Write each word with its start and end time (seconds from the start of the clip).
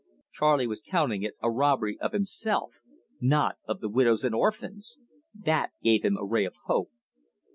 Charley 0.33 0.65
was 0.65 0.81
counting 0.81 1.21
it 1.21 1.35
a 1.43 1.51
robbery 1.51 1.99
of 1.99 2.11
himself, 2.11 2.73
not 3.19 3.57
of 3.67 3.81
the 3.81 3.87
widows 3.89 4.23
and 4.25 4.33
orphans! 4.33 4.97
That 5.35 5.73
gave 5.83 6.03
him 6.03 6.17
a 6.17 6.25
ray 6.25 6.43
of 6.45 6.55
hope. 6.65 6.89